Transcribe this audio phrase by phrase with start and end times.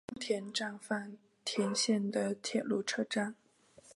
[0.07, 1.15] 宫田站饭
[1.45, 3.35] 田线的铁路车站。